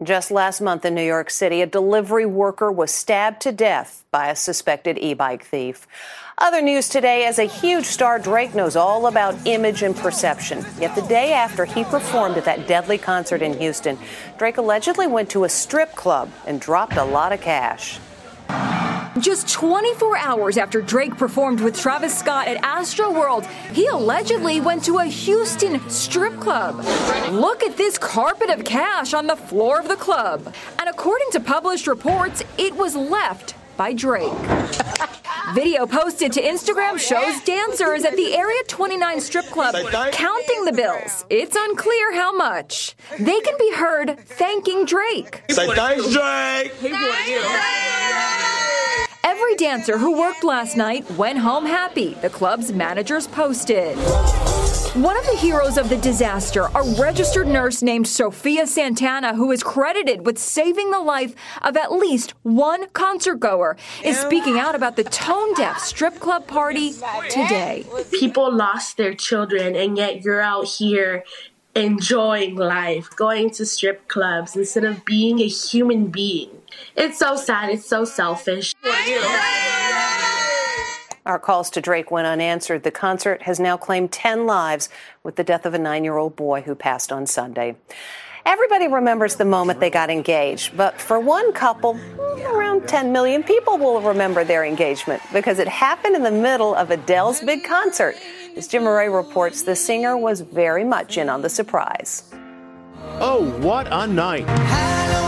Just 0.03 0.31
last 0.31 0.61
month 0.61 0.85
in 0.85 0.95
New 0.95 1.03
York 1.03 1.29
City, 1.29 1.61
a 1.61 1.67
delivery 1.67 2.27
worker 2.27 2.71
was 2.71 2.93
stabbed 2.93 3.41
to 3.43 3.51
death 3.51 4.05
by 4.13 4.29
a 4.29 4.37
suspected 4.37 4.97
e 4.99 5.13
bike 5.13 5.45
thief. 5.45 5.89
Other 6.41 6.63
news 6.63 6.89
today 6.89 7.27
as 7.27 7.41
a 7.41 7.45
huge 7.45 7.85
star, 7.85 8.21
Drake 8.21 8.55
knows 8.55 8.77
all 8.77 9.09
about 9.09 9.35
image 9.45 9.83
and 9.83 9.97
perception. 9.97 10.65
Yet 10.79 10.95
the 10.95 11.03
day 11.03 11.33
after 11.33 11.65
he 11.65 11.83
performed 11.83 12.37
at 12.37 12.45
that 12.45 12.69
deadly 12.69 12.97
concert 12.97 13.43
in 13.43 13.59
Houston, 13.59 13.99
Drake 14.39 14.57
allegedly 14.57 15.09
went 15.09 15.31
to 15.31 15.43
a 15.43 15.49
strip 15.49 15.97
club 15.97 16.31
and 16.47 16.61
dropped 16.61 16.97
a 16.97 17.03
lot 17.05 17.33
of 17.33 17.41
cash. 17.41 17.99
Just 19.19 19.49
24 19.49 20.17
hours 20.17 20.59
after 20.59 20.81
Drake 20.81 21.17
performed 21.17 21.61
with 21.61 21.77
Travis 21.77 22.17
Scott 22.17 22.47
at 22.47 22.63
Astroworld, 22.63 23.45
he 23.73 23.89
allegedly 23.89 24.61
went 24.61 24.85
to 24.85 24.99
a 24.99 25.07
Houston 25.07 25.91
strip 25.91 26.39
club. 26.39 26.77
Look 27.33 27.65
at 27.65 27.77
this 27.77 27.99
carpet 27.99 28.49
of 28.49 28.65
cash 28.65 29.13
on 29.13 29.27
the 29.27 29.35
floor 29.35 29.81
of 29.81 29.89
the 29.89 29.97
club. 29.97 30.55
And 30.79 30.89
according 30.89 31.33
to 31.33 31.41
published 31.41 31.89
reports, 31.89 32.45
it 32.59 32.77
was 32.77 32.95
left 32.95 33.57
by 33.77 33.93
Drake. 33.93 34.33
Video 35.55 35.87
posted 35.87 36.33
to 36.33 36.43
Instagram 36.43 36.99
shows 36.99 37.41
dancers 37.45 38.05
at 38.05 38.17
the 38.17 38.35
Area 38.37 38.63
29 38.69 39.21
strip 39.21 39.47
club 39.47 39.75
counting 40.13 40.65
the 40.65 40.73
bills. 40.73 41.25
It's 41.31 41.57
unclear 41.57 42.15
how 42.15 42.33
much. 42.37 42.95
They 43.19 43.41
can 43.41 43.55
be 43.59 43.73
heard 43.75 44.19
thanking 44.21 44.85
Drake. 44.85 45.43
Say 45.49 45.69
thanks, 45.75 46.13
Drake. 46.13 46.73
Every 49.25 49.55
dancer 49.57 49.97
who 49.97 50.19
worked 50.19 50.45
last 50.45 50.77
night 50.77 51.11
went 51.13 51.39
home 51.39 51.65
happy, 51.65 52.15
the 52.15 52.31
club's 52.31 52.73
managers 52.73 53.27
posted. 53.27 53.97
One 54.95 55.19
of 55.19 55.27
the 55.27 55.37
heroes 55.37 55.77
of 55.77 55.91
the 55.91 55.99
disaster, 55.99 56.63
a 56.75 56.83
registered 56.99 57.47
nurse 57.47 57.83
named 57.83 58.09
Sophia 58.09 58.67
Santana, 58.67 59.35
who 59.35 59.53
is 59.53 59.63
credited 59.63 60.25
with 60.25 60.39
saving 60.39 60.91
the 60.91 60.99
life 60.99 61.35
of 61.61 61.77
at 61.77 61.93
least 61.93 62.33
one 62.43 62.89
concert 62.95 63.37
goer, 63.37 63.77
is 64.03 64.19
speaking 64.19 64.59
out 64.59 64.75
about 64.75 64.97
the 64.97 65.05
tone 65.05 65.53
deaf 65.55 65.79
strip 65.79 66.19
club 66.19 66.47
party 66.47 66.95
today. 67.29 67.85
People 68.19 68.51
lost 68.53 68.97
their 68.97 69.13
children, 69.13 69.77
and 69.77 69.99
yet 69.99 70.23
you're 70.23 70.41
out 70.41 70.67
here 70.67 71.23
enjoying 71.77 72.57
life, 72.57 73.09
going 73.15 73.51
to 73.51 73.67
strip 73.67 74.09
clubs 74.09 74.57
instead 74.57 74.85
of 74.85 75.05
being 75.05 75.39
a 75.41 75.49
human 75.49 76.07
being. 76.07 76.51
It's 76.97 77.19
so 77.19 77.37
sad. 77.37 77.69
It's 77.71 77.87
so 77.87 78.05
selfish. 78.05 78.75
Our 81.29 81.39
calls 81.39 81.69
to 81.71 81.83
Drake 81.83 82.11
went 82.11 82.27
unanswered. 82.27 82.85
The 82.85 82.91
concert 82.91 83.43
has 83.43 83.61
now 83.61 83.77
claimed 83.77 84.11
10 84.11 84.47
lives 84.47 84.89
with 85.23 85.37
the 85.37 85.45
death 85.45 85.67
of 85.67 85.75
a 85.75 85.79
nine 85.79 86.03
year 86.03 86.17
old 86.17 86.35
boy 86.37 86.63
who 86.63 86.75
passed 86.75 87.13
on 87.13 87.27
Sunday. 87.27 87.77
Everybody 88.47 88.89
remembers 88.89 89.37
the 89.37 89.45
moment 89.45 89.79
they 89.79 89.91
got 89.91 90.09
engaged, 90.09 90.75
but 90.75 90.99
for 90.99 91.21
one 91.21 91.53
couple, 91.53 91.99
hmm, 91.99 92.47
around 92.47 92.89
10 92.89 93.13
million 93.13 93.43
people 93.43 93.77
will 93.77 94.01
remember 94.01 94.43
their 94.43 94.65
engagement 94.65 95.21
because 95.31 95.59
it 95.59 95.69
happened 95.69 96.17
in 96.17 96.23
the 96.23 96.31
middle 96.31 96.75
of 96.75 96.91
Adele's 96.91 97.43
big 97.43 97.63
concert. 97.63 98.17
As 98.57 98.67
Jim 98.67 98.85
Murray 98.85 99.11
reports, 99.11 99.61
the 99.61 99.77
singer 99.77 100.17
was 100.17 100.41
very 100.41 100.83
much 100.83 101.19
in 101.19 101.29
on 101.29 101.43
the 101.43 101.51
surprise. 101.51 102.23
Oh, 103.21 103.55
what 103.61 103.87
a 103.91 104.07
night! 104.07 105.28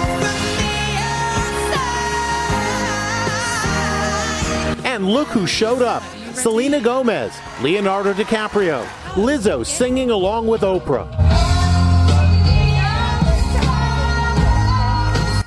And 4.91 5.07
look 5.07 5.29
who 5.29 5.47
showed 5.47 5.83
up 5.83 6.03
Selena 6.35 6.81
Gomez, 6.81 7.33
Leonardo 7.63 8.13
DiCaprio, 8.13 8.85
Lizzo 9.13 9.65
singing 9.65 10.11
along 10.11 10.49
with 10.49 10.63
Oprah. 10.63 11.09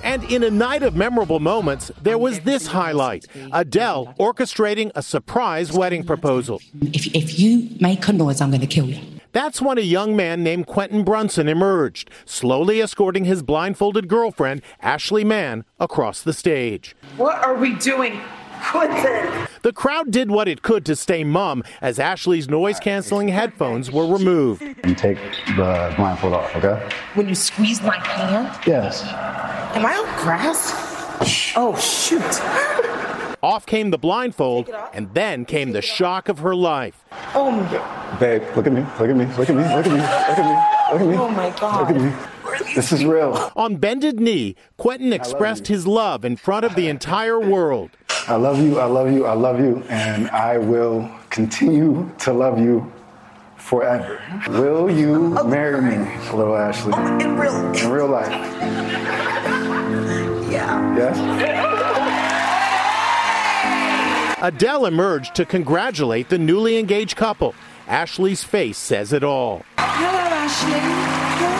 And 0.01 0.23
in 0.31 0.43
a 0.43 0.49
night 0.49 0.81
of 0.81 0.95
memorable 0.95 1.41
moments, 1.41 1.91
there 2.01 2.17
was 2.17 2.39
this 2.39 2.67
highlight 2.67 3.25
Adele 3.51 4.15
orchestrating 4.17 4.93
a 4.95 5.03
surprise 5.03 5.73
wedding 5.73 6.05
proposal. 6.05 6.61
If, 6.81 7.13
if 7.13 7.37
you 7.37 7.67
make 7.81 8.07
a 8.07 8.13
noise, 8.13 8.39
I'm 8.39 8.49
going 8.49 8.61
to 8.61 8.67
kill 8.67 8.85
you. 8.85 9.01
That's 9.33 9.61
when 9.61 9.77
a 9.77 9.81
young 9.81 10.15
man 10.15 10.41
named 10.41 10.67
Quentin 10.67 11.03
Brunson 11.03 11.49
emerged, 11.49 12.09
slowly 12.23 12.81
escorting 12.81 13.25
his 13.25 13.43
blindfolded 13.43 14.07
girlfriend, 14.07 14.61
Ashley 14.79 15.25
Mann, 15.25 15.65
across 15.81 16.21
the 16.21 16.31
stage. 16.31 16.95
What 17.17 17.43
are 17.43 17.55
we 17.55 17.75
doing? 17.75 18.21
Quentin! 18.63 19.47
The 19.61 19.73
crowd 19.73 20.11
did 20.11 20.31
what 20.31 20.47
it 20.47 20.61
could 20.61 20.85
to 20.85 20.95
stay 20.95 21.23
mum 21.23 21.63
as 21.81 21.99
Ashley's 21.99 22.49
noise 22.49 22.79
canceling 22.79 23.27
headphones 23.27 23.91
were 23.91 24.05
removed. 24.05 24.61
And 24.83 24.97
take 24.97 25.17
the 25.55 25.93
blindfold 25.95 26.33
off, 26.33 26.55
okay? 26.55 26.89
When 27.13 27.29
you 27.29 27.35
squeeze 27.35 27.81
my 27.81 27.97
hand? 27.97 28.59
Yes. 28.65 29.03
Am 29.03 29.85
I 29.85 29.95
on 29.95 30.23
grass? 30.23 31.53
Oh, 31.55 31.75
shoot. 31.77 32.21
Off 33.43 33.65
came 33.65 33.91
the 33.91 33.97
blindfold, 33.97 34.69
and 34.93 35.13
then 35.13 35.43
came 35.43 35.71
the 35.71 35.81
shock 35.81 36.29
of 36.29 36.39
her 36.39 36.55
life. 36.55 37.03
Oh, 37.35 37.51
my 37.51 38.17
Babe, 38.19 38.41
look 38.55 38.67
at 38.67 38.73
me, 38.73 38.81
look 38.99 39.09
at 39.09 39.15
me, 39.15 39.25
look 39.37 39.49
at 39.49 39.55
me, 39.55 39.63
look 39.63 39.85
at 39.85 39.91
me, 39.91 39.99
look 39.99 40.37
at 40.37 40.45
me, 40.45 40.93
look 40.93 41.01
at 41.01 41.07
me. 41.07 41.15
Oh, 41.17 41.29
my 41.29 41.49
God. 41.59 41.89
Look 41.89 41.97
at 41.97 42.01
me. 42.01 42.13
This 42.75 42.91
is 42.91 43.03
real. 43.03 43.51
On 43.55 43.77
bended 43.77 44.19
knee, 44.19 44.55
Quentin 44.77 45.11
expressed 45.11 45.67
his 45.67 45.87
love 45.87 46.23
in 46.23 46.35
front 46.35 46.65
of 46.65 46.75
the 46.75 46.87
entire 46.87 47.39
world. 47.39 47.91
I 48.25 48.35
love 48.35 48.61
you, 48.61 48.79
I 48.79 48.85
love 48.85 49.11
you, 49.11 49.25
I 49.25 49.33
love 49.33 49.59
you, 49.59 49.83
and 49.89 50.29
I 50.29 50.57
will 50.57 51.11
continue 51.29 52.09
to 52.19 52.31
love 52.31 52.57
you 52.57 52.89
forever. 53.57 54.21
Will 54.47 54.89
you 54.89 55.31
marry 55.43 55.81
me, 55.81 55.97
little 56.31 56.55
Ashley? 56.55 56.93
In 57.23 57.35
real 57.37 57.53
In 57.75 57.91
real 57.91 58.07
life. 58.07 58.31
Yeah. 60.53 60.95
Yes? 60.95 61.17
Adele 64.41 64.85
emerged 64.85 65.33
to 65.35 65.45
congratulate 65.45 66.29
the 66.29 66.37
newly 66.37 66.77
engaged 66.77 67.15
couple. 67.17 67.55
Ashley's 67.87 68.43
face 68.43 68.77
says 68.77 69.13
it 69.13 69.23
all. 69.23 69.65
Hello, 69.77 70.09
Ashley. 70.09 71.52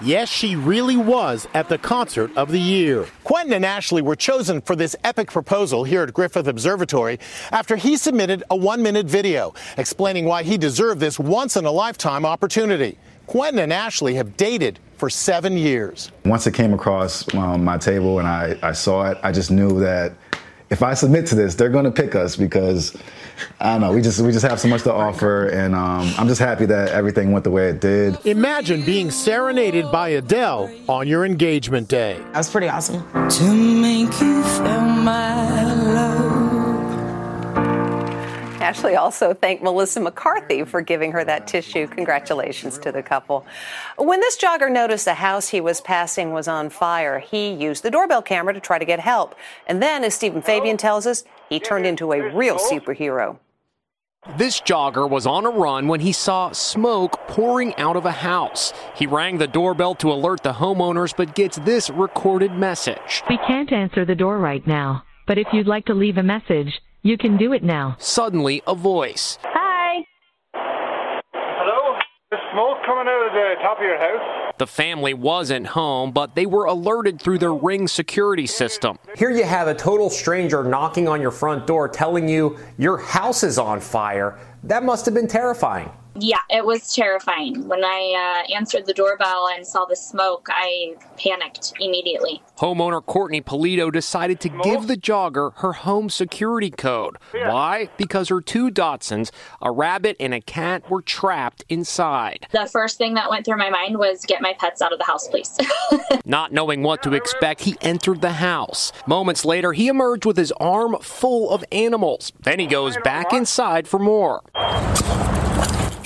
Yes, 0.00 0.28
she 0.28 0.54
really 0.54 0.96
was 0.96 1.48
at 1.54 1.68
the 1.68 1.76
concert 1.76 2.30
of 2.36 2.52
the 2.52 2.60
year. 2.60 3.04
Quentin 3.24 3.52
and 3.52 3.66
Ashley 3.66 4.00
were 4.00 4.14
chosen 4.14 4.60
for 4.60 4.76
this 4.76 4.94
epic 5.02 5.28
proposal 5.28 5.82
here 5.82 6.04
at 6.04 6.12
Griffith 6.12 6.46
Observatory 6.46 7.18
after 7.50 7.74
he 7.74 7.96
submitted 7.96 8.44
a 8.48 8.54
one 8.54 8.80
minute 8.80 9.06
video 9.06 9.54
explaining 9.76 10.24
why 10.24 10.44
he 10.44 10.56
deserved 10.56 11.00
this 11.00 11.18
once 11.18 11.56
in 11.56 11.64
a 11.64 11.70
lifetime 11.70 12.24
opportunity. 12.24 12.96
Quentin 13.26 13.58
and 13.58 13.72
Ashley 13.72 14.14
have 14.14 14.36
dated 14.36 14.78
for 14.98 15.10
seven 15.10 15.58
years. 15.58 16.12
Once 16.24 16.46
it 16.46 16.54
came 16.54 16.72
across 16.72 17.34
um, 17.34 17.64
my 17.64 17.76
table 17.76 18.20
and 18.20 18.28
I, 18.28 18.56
I 18.62 18.72
saw 18.72 19.10
it, 19.10 19.18
I 19.24 19.32
just 19.32 19.50
knew 19.50 19.80
that 19.80 20.12
if 20.70 20.82
I 20.82 20.94
submit 20.94 21.26
to 21.26 21.34
this, 21.34 21.56
they're 21.56 21.70
going 21.70 21.84
to 21.84 21.90
pick 21.90 22.14
us 22.14 22.36
because 22.36 22.96
I 23.60 23.72
don't 23.72 23.80
know. 23.80 23.92
We 23.92 24.02
just 24.02 24.20
we 24.20 24.32
just 24.32 24.44
have 24.44 24.60
so 24.60 24.68
much 24.68 24.82
to 24.82 24.92
offer, 24.92 25.46
and 25.46 25.74
um, 25.74 26.12
I'm 26.18 26.28
just 26.28 26.40
happy 26.40 26.66
that 26.66 26.90
everything 26.90 27.32
went 27.32 27.44
the 27.44 27.50
way 27.50 27.68
it 27.68 27.80
did. 27.80 28.24
Imagine 28.26 28.84
being 28.84 29.10
serenaded 29.10 29.90
by 29.90 30.10
Adele 30.10 30.70
on 30.88 31.08
your 31.08 31.24
engagement 31.24 31.88
day. 31.88 32.18
That 32.32 32.38
was 32.38 32.50
pretty 32.50 32.68
awesome. 32.68 33.02
To 33.30 33.54
make 33.54 34.20
you 34.20 34.42
feel 34.42 34.80
my 34.80 35.74
love. 35.74 36.58
Ashley 38.68 38.96
also 38.96 39.32
thanked 39.32 39.62
Melissa 39.62 39.98
McCarthy 39.98 40.62
for 40.62 40.82
giving 40.82 41.10
her 41.12 41.24
that 41.24 41.46
tissue. 41.46 41.86
Congratulations 41.86 42.76
to 42.80 42.92
the 42.92 43.02
couple. 43.02 43.46
When 43.96 44.20
this 44.20 44.36
jogger 44.36 44.70
noticed 44.70 45.06
the 45.06 45.14
house 45.14 45.48
he 45.48 45.62
was 45.62 45.80
passing 45.80 46.32
was 46.32 46.48
on 46.48 46.68
fire, 46.68 47.18
he 47.18 47.50
used 47.50 47.82
the 47.82 47.90
doorbell 47.90 48.20
camera 48.20 48.52
to 48.52 48.60
try 48.60 48.78
to 48.78 48.84
get 48.84 49.00
help. 49.00 49.34
And 49.66 49.82
then, 49.82 50.04
as 50.04 50.14
Stephen 50.14 50.42
Fabian 50.42 50.76
tells 50.76 51.06
us, 51.06 51.24
he 51.48 51.60
turned 51.60 51.86
into 51.86 52.12
a 52.12 52.34
real 52.34 52.58
superhero. 52.58 53.38
This 54.36 54.60
jogger 54.60 55.08
was 55.08 55.26
on 55.26 55.46
a 55.46 55.50
run 55.50 55.86
when 55.88 56.00
he 56.00 56.12
saw 56.12 56.50
smoke 56.52 57.12
pouring 57.28 57.74
out 57.76 57.96
of 57.96 58.04
a 58.04 58.10
house. 58.10 58.72
He 58.94 59.06
rang 59.06 59.38
the 59.38 59.46
doorbell 59.46 59.94
to 59.96 60.12
alert 60.12 60.42
the 60.42 60.52
homeowners, 60.52 61.14
but 61.16 61.34
gets 61.34 61.56
this 61.58 61.88
recorded 61.88 62.52
message. 62.52 63.22
We 63.30 63.38
can't 63.46 63.72
answer 63.72 64.04
the 64.04 64.14
door 64.14 64.38
right 64.38 64.66
now, 64.66 65.04
but 65.26 65.38
if 65.38 65.46
you'd 65.52 65.68
like 65.68 65.86
to 65.86 65.94
leave 65.94 66.18
a 66.18 66.22
message, 66.22 66.80
you 67.02 67.16
can 67.16 67.36
do 67.36 67.52
it 67.52 67.62
now. 67.62 67.96
Suddenly, 68.00 68.62
a 68.66 68.74
voice. 68.74 69.38
Hi. 69.44 70.04
Hello? 70.52 71.98
There's 72.30 72.42
smoke 72.58 72.78
coming 72.84 73.06
out 73.06 73.26
of 73.28 73.32
the 73.32 73.54
top 73.62 73.78
of 73.78 73.84
your 73.84 73.98
house. 73.98 74.52
The 74.58 74.66
family 74.66 75.14
wasn't 75.14 75.68
home, 75.68 76.10
but 76.10 76.34
they 76.34 76.44
were 76.44 76.64
alerted 76.64 77.22
through 77.22 77.38
their 77.38 77.54
Ring 77.54 77.86
security 77.86 78.48
system. 78.48 78.98
Here 79.16 79.30
you 79.30 79.44
have 79.44 79.68
a 79.68 79.74
total 79.74 80.10
stranger 80.10 80.64
knocking 80.64 81.06
on 81.06 81.20
your 81.20 81.30
front 81.30 81.68
door 81.68 81.88
telling 81.88 82.28
you 82.28 82.58
your 82.76 82.98
house 82.98 83.44
is 83.44 83.58
on 83.58 83.80
fire. 83.80 84.40
That 84.64 84.82
must 84.82 85.04
have 85.04 85.14
been 85.14 85.28
terrifying. 85.28 85.88
Yeah, 86.20 86.38
it 86.50 86.64
was 86.64 86.94
terrifying. 86.94 87.68
When 87.68 87.84
I 87.84 88.44
uh, 88.48 88.54
answered 88.54 88.86
the 88.86 88.92
doorbell 88.92 89.48
and 89.54 89.64
saw 89.64 89.84
the 89.84 89.94
smoke, 89.94 90.48
I 90.50 90.96
panicked 91.16 91.74
immediately. 91.80 92.42
Homeowner 92.58 93.04
Courtney 93.04 93.40
Polito 93.40 93.92
decided 93.92 94.40
to 94.40 94.48
give 94.48 94.88
the 94.88 94.96
jogger 94.96 95.54
her 95.58 95.72
home 95.74 96.10
security 96.10 96.70
code. 96.70 97.18
Why? 97.32 97.88
Because 97.96 98.30
her 98.30 98.40
two 98.40 98.70
Dachshunds, 98.70 99.30
a 99.62 99.70
rabbit 99.70 100.16
and 100.18 100.34
a 100.34 100.40
cat, 100.40 100.90
were 100.90 101.02
trapped 101.02 101.64
inside. 101.68 102.48
The 102.50 102.66
first 102.66 102.98
thing 102.98 103.14
that 103.14 103.30
went 103.30 103.44
through 103.44 103.58
my 103.58 103.70
mind 103.70 103.98
was 103.98 104.24
get 104.24 104.42
my 104.42 104.54
pets 104.58 104.82
out 104.82 104.92
of 104.92 104.98
the 104.98 105.04
house, 105.04 105.28
please. 105.28 105.56
Not 106.24 106.52
knowing 106.52 106.82
what 106.82 107.02
to 107.04 107.14
expect, 107.14 107.62
he 107.62 107.76
entered 107.80 108.22
the 108.22 108.32
house. 108.32 108.92
Moments 109.06 109.44
later, 109.44 109.72
he 109.72 109.86
emerged 109.86 110.26
with 110.26 110.36
his 110.36 110.52
arm 110.52 110.96
full 111.00 111.50
of 111.50 111.64
animals. 111.70 112.32
Then 112.40 112.58
he 112.58 112.66
goes 112.66 112.96
back 113.04 113.32
inside 113.32 113.86
for 113.86 114.00
more. 114.00 114.42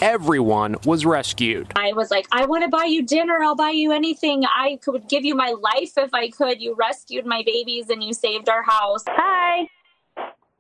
Everyone 0.03 0.75
was 0.85 1.07
rescued. 1.07 1.73
I 1.77 1.93
was 1.93 2.11
like, 2.11 2.27
I 2.33 2.45
want 2.45 2.65
to 2.65 2.69
buy 2.69 2.87
you 2.87 3.03
dinner. 3.03 3.39
I'll 3.41 3.55
buy 3.55 3.71
you 3.71 3.93
anything. 3.93 4.45
I 4.45 4.81
could 4.83 5.09
give 5.09 5.25
you 5.25 5.37
my 5.37 5.55
life 5.61 5.97
if 5.97 6.13
I 6.13 6.29
could. 6.29 6.61
You 6.61 6.75
rescued 6.75 7.25
my 7.25 7.45
babies 7.47 7.89
and 7.89 8.03
you 8.03 8.13
saved 8.13 8.49
our 8.49 8.65
house. 8.65 9.05
Hi. 9.07 9.69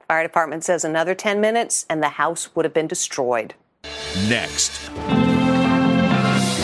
Fire 0.06 0.22
department 0.22 0.62
says 0.62 0.84
another 0.84 1.16
10 1.16 1.40
minutes 1.40 1.86
and 1.90 2.00
the 2.00 2.10
house 2.10 2.54
would 2.54 2.64
have 2.64 2.72
been 2.72 2.86
destroyed. 2.86 3.54
Next. 4.28 4.76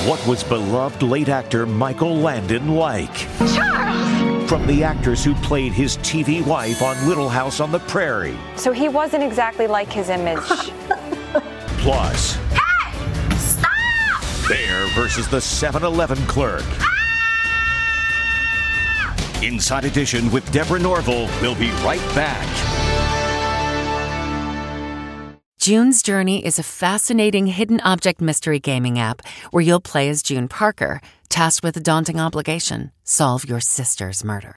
What 0.06 0.24
was 0.24 0.44
beloved 0.44 1.02
late 1.02 1.28
actor 1.28 1.66
Michael 1.66 2.14
Landon 2.14 2.76
like? 2.76 3.26
Charles! 3.54 4.48
from 4.48 4.66
the 4.68 4.84
actors 4.84 5.24
who 5.24 5.34
played 5.34 5.72
his 5.72 5.98
TV 5.98 6.46
wife 6.46 6.80
on 6.80 7.08
Little 7.08 7.28
House 7.28 7.58
on 7.58 7.72
the 7.72 7.80
Prairie. 7.80 8.38
So 8.54 8.70
he 8.70 8.88
wasn't 8.88 9.24
exactly 9.24 9.66
like 9.66 9.92
his 9.92 10.08
image. 10.08 10.38
Plus, 11.78 12.34
hey! 12.34 12.36
Stop! 12.36 12.47
Bear 14.48 14.86
versus 14.94 15.28
the 15.28 15.42
7 15.42 15.84
Eleven 15.84 16.16
clerk. 16.26 16.64
Inside 19.42 19.84
Edition 19.84 20.30
with 20.32 20.50
Deborah 20.50 20.78
Norville 20.78 21.26
will 21.42 21.54
be 21.54 21.70
right 21.84 22.00
back. 22.14 22.46
June's 25.58 26.02
Journey 26.02 26.42
is 26.42 26.58
a 26.58 26.62
fascinating 26.62 27.46
hidden 27.46 27.78
object 27.80 28.22
mystery 28.22 28.58
gaming 28.58 28.98
app 28.98 29.20
where 29.50 29.62
you'll 29.62 29.80
play 29.80 30.08
as 30.08 30.22
June 30.22 30.48
Parker, 30.48 31.02
tasked 31.28 31.62
with 31.62 31.76
a 31.76 31.80
daunting 31.80 32.18
obligation 32.18 32.90
solve 33.04 33.46
your 33.46 33.60
sister's 33.60 34.24
murder. 34.24 34.56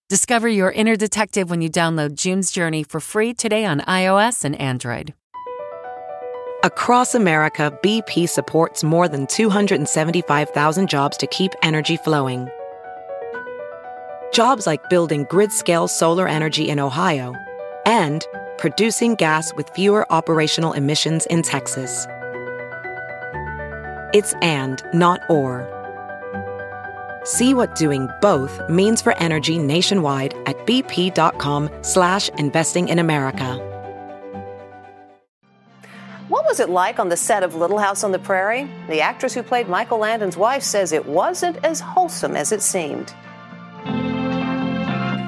Discover 0.11 0.49
your 0.49 0.71
inner 0.73 0.97
detective 0.97 1.49
when 1.49 1.61
you 1.61 1.69
download 1.69 2.15
June's 2.15 2.51
Journey 2.51 2.83
for 2.83 2.99
free 2.99 3.33
today 3.33 3.63
on 3.63 3.79
iOS 3.79 4.43
and 4.43 4.59
Android. 4.59 5.13
Across 6.65 7.15
America, 7.15 7.71
BP 7.81 8.27
supports 8.27 8.83
more 8.83 9.07
than 9.07 9.25
275,000 9.25 10.89
jobs 10.89 11.15
to 11.15 11.27
keep 11.27 11.53
energy 11.63 11.95
flowing. 11.95 12.49
Jobs 14.33 14.67
like 14.67 14.89
building 14.89 15.25
grid 15.29 15.53
scale 15.53 15.87
solar 15.87 16.27
energy 16.27 16.67
in 16.67 16.77
Ohio 16.77 17.33
and 17.85 18.27
producing 18.57 19.15
gas 19.15 19.53
with 19.53 19.69
fewer 19.69 20.05
operational 20.11 20.73
emissions 20.73 21.25
in 21.27 21.41
Texas. 21.41 22.05
It's 24.13 24.33
and, 24.41 24.83
not 24.93 25.21
or. 25.29 25.80
See 27.23 27.53
what 27.53 27.75
doing 27.75 28.09
both 28.21 28.59
means 28.69 29.01
for 29.01 29.15
energy 29.17 29.57
nationwide 29.57 30.33
at 30.45 30.57
bp.com 30.65 31.69
slash 31.81 32.29
investing 32.29 32.89
in 32.89 32.99
America. 32.99 33.67
What 36.29 36.45
was 36.45 36.59
it 36.59 36.69
like 36.69 36.97
on 36.97 37.09
the 37.09 37.17
set 37.17 37.43
of 37.43 37.55
Little 37.55 37.77
House 37.77 38.03
on 38.03 38.11
the 38.11 38.19
Prairie? 38.19 38.69
The 38.87 39.01
actress 39.01 39.33
who 39.33 39.43
played 39.43 39.67
Michael 39.67 39.97
Landon's 39.97 40.37
wife 40.37 40.63
says 40.63 40.93
it 40.93 41.05
wasn't 41.05 41.57
as 41.63 41.81
wholesome 41.81 42.35
as 42.35 42.51
it 42.51 42.61
seemed. 42.61 43.13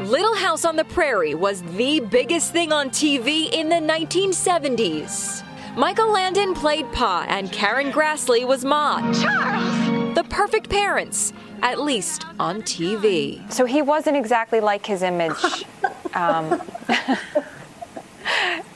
Little 0.10 0.36
House 0.36 0.64
on 0.64 0.76
the 0.78 0.86
Prairie 0.86 1.36
was 1.36 1.62
the 1.76 2.00
biggest 2.00 2.54
thing 2.54 2.72
on 2.72 2.90
TV 2.90 3.52
in 3.52 3.68
the 3.70 3.76
1970s. 3.76 5.44
Michael 5.76 6.12
Landon 6.12 6.54
played 6.54 6.90
Pa, 6.92 7.26
and 7.28 7.52
Karen 7.52 7.92
Grassle 7.92 8.48
was 8.48 8.64
Ma. 8.64 9.00
Charles! 9.14 10.16
The 10.16 10.24
perfect 10.30 10.70
parents, 10.70 11.34
at 11.64 11.80
least 11.80 12.26
on 12.40 12.62
TV. 12.62 13.52
So 13.52 13.66
he 13.66 13.82
wasn't 13.82 14.18
exactly 14.18 14.60
like 14.60 14.86
his 14.86 15.02
image. 15.02 15.66
um, 16.14 16.62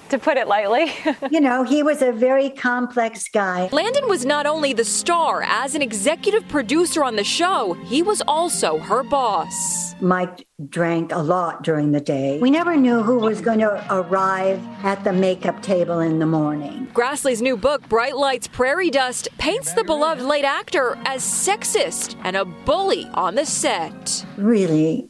to 0.09 0.19
put 0.19 0.37
it 0.37 0.47
lightly. 0.47 0.91
you 1.31 1.39
know, 1.39 1.63
he 1.63 1.83
was 1.83 2.01
a 2.01 2.11
very 2.11 2.49
complex 2.49 3.27
guy. 3.29 3.69
Landon 3.71 4.07
was 4.07 4.25
not 4.25 4.45
only 4.45 4.73
the 4.73 4.85
star, 4.85 5.43
as 5.43 5.75
an 5.75 5.81
executive 5.81 6.47
producer 6.47 7.03
on 7.03 7.15
the 7.15 7.23
show, 7.23 7.73
he 7.85 8.01
was 8.01 8.21
also 8.27 8.77
her 8.77 9.03
boss. 9.03 9.95
Mike 10.01 10.45
drank 10.69 11.11
a 11.11 11.19
lot 11.19 11.63
during 11.63 11.91
the 11.91 12.01
day. 12.01 12.39
We 12.39 12.51
never 12.51 12.75
knew 12.75 13.01
who 13.03 13.19
was 13.19 13.41
going 13.41 13.59
to 13.59 13.85
arrive 13.89 14.61
at 14.83 15.03
the 15.03 15.13
makeup 15.13 15.61
table 15.61 15.99
in 15.99 16.19
the 16.19 16.25
morning. 16.25 16.87
Grassle's 16.93 17.41
new 17.41 17.57
book, 17.57 17.87
Bright 17.89 18.15
Lights, 18.15 18.47
Prairie 18.47 18.89
Dust, 18.89 19.27
paints 19.37 19.73
the 19.73 19.83
beloved 19.83 20.23
late 20.23 20.45
actor 20.45 20.97
as 21.05 21.23
sexist 21.23 22.15
and 22.23 22.35
a 22.35 22.45
bully 22.45 23.05
on 23.13 23.35
the 23.35 23.45
set. 23.45 24.25
Really 24.37 25.09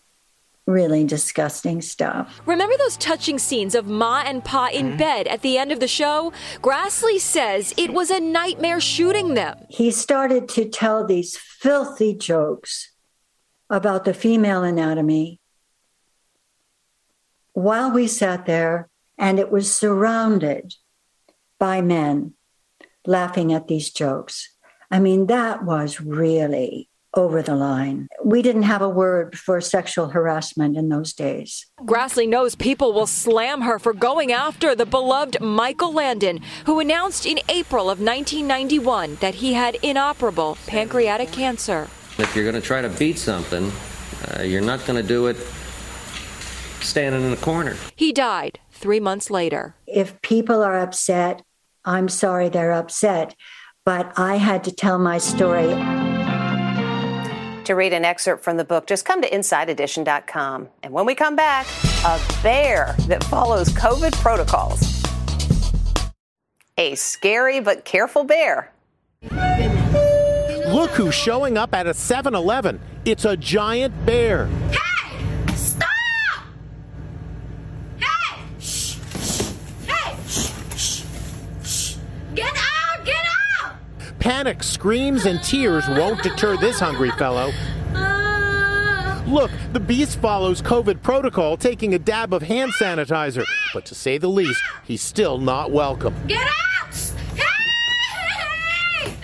really 0.67 1.03
disgusting 1.03 1.81
stuff. 1.81 2.41
Remember 2.45 2.75
those 2.77 2.97
touching 2.97 3.39
scenes 3.39 3.74
of 3.74 3.88
Ma 3.88 4.21
and 4.25 4.43
Pa 4.43 4.69
in 4.71 4.89
mm-hmm. 4.89 4.97
bed 4.97 5.27
at 5.27 5.41
the 5.41 5.58
end 5.58 5.71
of 5.71 5.80
the 5.80 5.88
show? 5.88 6.32
Grassle 6.62 7.19
says 7.19 7.73
it 7.77 7.91
was 7.91 8.12
a 8.12 8.19
nightmare 8.19 8.80
shooting 8.80 9.34
them. 9.34 9.58
He 9.69 9.89
started 9.89 10.47
to 10.49 10.69
tell 10.69 11.06
these 11.06 11.38
filthy 11.38 12.13
jokes 12.13 12.91
about 13.69 14.06
the 14.06 14.13
female 14.13 14.63
anatomy 14.63 15.39
while 17.53 17.91
we 17.91 18.08
sat 18.08 18.45
there 18.45 18.89
and 19.17 19.39
it 19.39 19.49
was 19.49 19.73
surrounded 19.73 20.75
by 21.60 21.82
men 21.82 22.34
laughing 23.06 23.51
at 23.51 23.67
these 23.67 23.89
jokes. 23.89 24.53
I 24.91 24.99
mean, 24.99 25.27
that 25.27 25.63
was 25.63 25.99
really 25.99 26.89
over 27.17 27.41
the 27.41 27.56
line. 27.56 28.08
We 28.23 28.41
didn't 28.41 28.63
have 28.63 28.82
a 28.82 28.89
word 28.89 29.38
for 29.38 29.60
sexual 29.60 30.10
harassment 30.10 30.77
in 30.77 30.89
those 30.89 31.13
days. 31.13 31.65
Grassle 31.82 32.30
knows 32.30 32.56
people 32.56 32.93
will 32.93 33.08
slam 33.08 33.62
her 33.62 33.80
for 33.80 33.93
going 33.93 34.32
after 34.32 34.75
the 34.75 34.86
beloved 34.86 35.41
Michael 35.41 35.93
Landon, 35.93 36.41
who 36.65 36.80
announced 36.80 37.25
in 37.25 37.39
April 37.49 37.89
of 37.89 37.99
1991 37.99 39.15
that 39.15 39.36
he 39.36 39.53
had 39.53 39.75
inoperable 39.82 40.58
pancreatic 40.67 41.32
cancer. 41.32 41.89
If 42.17 42.36
you're 42.36 42.45
going 42.45 42.62
to 42.62 42.62
try 42.62 42.82
to 42.82 42.89
beat 42.89 43.17
something, 43.17 43.71
uh, 44.32 44.43
you're 44.43 44.62
not 44.62 44.86
going 44.86 45.01
to 45.01 45.08
do 45.08 45.27
it 45.27 45.38
standing 46.82 47.23
in 47.23 47.34
a 47.34 47.38
corner. 47.38 47.75
He 47.95 48.12
died 48.12 48.60
three 48.71 48.99
months 48.99 49.30
later. 49.30 49.75
If 49.88 50.21
people 50.21 50.63
are 50.63 50.80
upset, 50.80 51.41
I'm 51.86 52.10
sorry 52.10 52.49
they're 52.49 52.73
upset, 52.73 53.36
but 53.86 54.12
I 54.17 54.36
had 54.36 54.63
to 54.65 54.71
tell 54.71 54.99
my 54.99 55.17
story. 55.17 55.73
To 57.67 57.73
read 57.75 57.91
an 57.91 58.06
excerpt 58.06 58.45
from 58.45 58.56
the 58.56 58.63
book, 58.63 58.88
just 58.88 59.03
come 59.03 59.21
to 59.21 59.30
InsideEdition.com. 59.30 60.69
And 60.84 60.93
when 60.93 61.06
we 61.06 61.13
come 61.15 61.36
back, 61.36 61.67
a 62.06 62.17
bear 62.41 62.95
that 63.10 63.21
follows 63.25 63.67
COVID 63.71 64.13
protocols. 64.21 65.03
A 66.77 66.95
scary 66.95 67.60
but 67.60 67.84
careful 67.84 68.23
bear. 68.23 68.71
Look 69.21 70.91
who's 70.91 71.13
showing 71.13 71.58
up 71.58 71.73
at 71.73 71.88
a 71.88 71.93
7 71.93 72.34
Eleven. 72.34 72.80
It's 73.03 73.25
a 73.25 73.36
giant 73.36 74.06
bear. 74.06 74.47
Hey! 74.71 75.53
Stop! 75.53 75.89
Hey! 77.99 78.43
Shh! 78.62 78.95
Hey! 79.86 80.15
Shh! 80.25 81.03
Shh! 81.65 81.97
Get 82.34 82.56
out! 82.56 83.03
Get 83.03 83.25
out! 83.60 83.75
Panic, 84.38 84.62
screams, 84.62 85.26
and 85.26 85.41
tears 85.41 85.88
won't 85.88 86.21
deter 86.21 86.56
this 86.58 86.80
hungry 86.80 87.10
fellow. 87.17 87.52
Look, 89.26 89.50
the 89.73 89.80
beast 89.80 90.19
follows 90.19 90.62
COVID 90.62 91.02
protocol, 91.02 91.58
taking 91.58 91.95
a 91.95 91.97
dab 91.97 92.36
of 92.36 92.43
hand 92.43 92.71
sanitizer. 92.80 93.43
But 93.73 93.88
to 93.88 93.95
say 93.95 94.19
the 94.19 94.28
least, 94.28 94.62
he's 94.84 95.02
still 95.02 95.39
not 95.39 95.71
welcome. 95.71 96.13
Get 96.28 96.47
out! 96.47 96.93
Hey! 97.36 99.15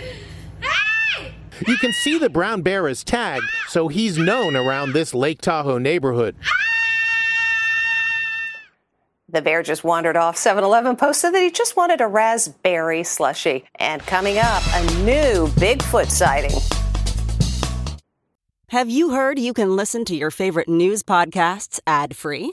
Hey! 0.60 1.34
You 1.64 1.76
can 1.76 1.92
see 1.92 2.18
the 2.18 2.28
brown 2.28 2.62
bear 2.62 2.88
is 2.88 3.04
tagged, 3.04 3.44
so 3.68 3.86
he's 3.86 4.18
known 4.18 4.56
around 4.56 4.94
this 4.94 5.14
Lake 5.14 5.40
Tahoe 5.40 5.78
neighborhood. 5.78 6.34
The 9.34 9.42
bear 9.42 9.64
just 9.64 9.82
wandered 9.82 10.16
off. 10.16 10.36
7 10.36 10.62
Eleven 10.62 10.94
posted 10.94 11.34
that 11.34 11.42
he 11.42 11.50
just 11.50 11.76
wanted 11.76 12.00
a 12.00 12.06
raspberry 12.06 13.02
slushy. 13.02 13.64
And 13.80 14.00
coming 14.02 14.38
up, 14.38 14.62
a 14.74 14.86
new 15.02 15.48
Bigfoot 15.58 16.08
sighting. 16.08 16.56
Have 18.68 18.88
you 18.88 19.10
heard 19.10 19.40
you 19.40 19.52
can 19.52 19.74
listen 19.74 20.04
to 20.04 20.14
your 20.14 20.30
favorite 20.30 20.68
news 20.68 21.02
podcasts 21.02 21.80
ad 21.84 22.14
free? 22.14 22.52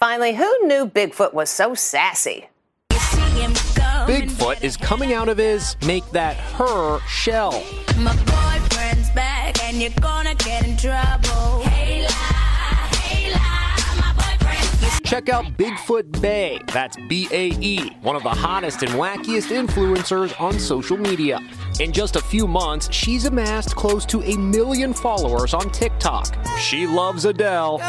Finally, 0.00 0.34
who 0.34 0.66
knew 0.66 0.86
Bigfoot 0.86 1.34
was 1.34 1.50
so 1.50 1.74
sassy? 1.74 2.48
Bigfoot 2.88 4.64
is 4.64 4.78
coming 4.78 5.12
out 5.12 5.28
of 5.28 5.36
his 5.36 5.76
make 5.84 6.10
that 6.12 6.36
her 6.36 7.00
shell. 7.00 7.62
My 7.98 8.16
boyfriend's 8.16 9.10
back 9.10 9.62
and 9.62 9.76
you're 9.76 9.90
gonna 10.00 10.34
get 10.36 10.66
in 10.66 10.78
trouble. 10.78 11.60
Hey, 11.64 12.00
lie, 12.00 12.08
hey, 12.96 13.30
lie, 13.30 14.00
my 14.00 14.14
boyfriend. 14.14 15.04
Check 15.04 15.28
out 15.28 15.44
Bigfoot 15.58 16.18
Bay, 16.22 16.58
that's 16.68 16.96
B 17.10 17.28
A 17.30 17.50
E, 17.60 17.90
one 18.00 18.16
of 18.16 18.22
the 18.22 18.30
hottest 18.30 18.82
and 18.82 18.92
wackiest 18.92 19.54
influencers 19.54 20.32
on 20.40 20.58
social 20.58 20.96
media. 20.96 21.40
In 21.78 21.92
just 21.92 22.16
a 22.16 22.22
few 22.22 22.46
months, 22.46 22.90
she's 22.90 23.26
amassed 23.26 23.76
close 23.76 24.06
to 24.06 24.22
a 24.22 24.34
million 24.38 24.94
followers 24.94 25.52
on 25.52 25.68
TikTok. 25.68 26.34
She 26.58 26.86
loves 26.86 27.26
Adele. 27.26 27.80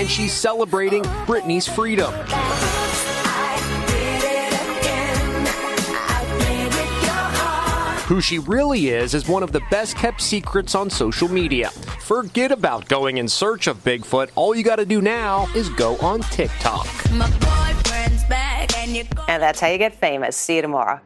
And 0.00 0.08
she's 0.08 0.32
celebrating 0.32 1.02
Britney's 1.26 1.68
freedom. 1.68 2.10
Who 8.06 8.22
she 8.22 8.38
really 8.38 8.88
is 8.88 9.12
is 9.12 9.28
one 9.28 9.42
of 9.42 9.52
the 9.52 9.60
best 9.70 9.98
kept 9.98 10.22
secrets 10.22 10.74
on 10.74 10.88
social 10.88 11.28
media. 11.28 11.68
Forget 12.00 12.50
about 12.50 12.88
going 12.88 13.18
in 13.18 13.28
search 13.28 13.66
of 13.66 13.84
Bigfoot. 13.84 14.30
All 14.36 14.54
you 14.54 14.62
gotta 14.62 14.86
do 14.86 15.02
now 15.02 15.46
is 15.54 15.68
go 15.68 15.98
on 15.98 16.20
TikTok. 16.20 16.86
My 17.12 17.28
boyfriend's 17.32 18.24
back 18.24 18.74
and 18.78 18.96
you're 18.96 19.04
And 19.28 19.42
that's 19.42 19.60
how 19.60 19.68
you 19.68 19.76
get 19.76 19.94
famous. 19.94 20.34
See 20.34 20.56
you 20.56 20.62
tomorrow. 20.62 21.02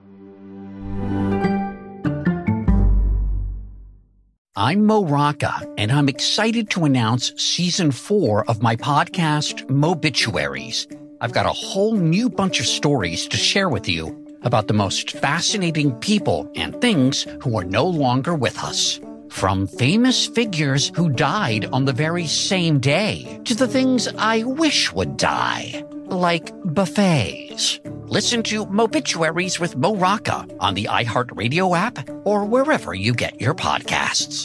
I'm 4.56 4.86
Mo 4.86 5.04
Rocca, 5.04 5.68
and 5.76 5.90
I'm 5.90 6.08
excited 6.08 6.70
to 6.70 6.84
announce 6.84 7.32
season 7.42 7.90
four 7.90 8.48
of 8.48 8.62
my 8.62 8.76
podcast, 8.76 9.66
Mobituaries. 9.66 10.86
I've 11.20 11.32
got 11.32 11.46
a 11.46 11.48
whole 11.48 11.96
new 11.96 12.30
bunch 12.30 12.60
of 12.60 12.66
stories 12.66 13.26
to 13.26 13.36
share 13.36 13.68
with 13.68 13.88
you 13.88 14.16
about 14.42 14.68
the 14.68 14.72
most 14.72 15.10
fascinating 15.10 15.90
people 15.94 16.48
and 16.54 16.80
things 16.80 17.26
who 17.42 17.58
are 17.58 17.64
no 17.64 17.84
longer 17.84 18.32
with 18.32 18.56
us. 18.62 19.00
From 19.34 19.66
famous 19.66 20.28
figures 20.28 20.92
who 20.94 21.08
died 21.10 21.64
on 21.72 21.84
the 21.86 21.92
very 21.92 22.24
same 22.24 22.78
day 22.78 23.40
to 23.44 23.56
the 23.56 23.66
things 23.66 24.06
I 24.16 24.44
wish 24.44 24.92
would 24.92 25.16
die, 25.16 25.84
like 26.06 26.52
buffets. 26.64 27.80
Listen 28.06 28.44
to 28.44 28.64
Mobituaries 28.66 29.58
with 29.58 29.76
Mo 29.76 29.96
Rocca 29.96 30.46
on 30.60 30.74
the 30.74 30.84
iHeartRadio 30.84 31.76
app 31.76 32.08
or 32.22 32.44
wherever 32.44 32.94
you 32.94 33.12
get 33.12 33.40
your 33.40 33.54
podcasts. 33.54 34.42